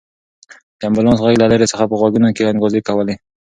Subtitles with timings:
[0.79, 3.15] د امبولانس غږ له لرې څخه په غوږونو کې انګازې کولې.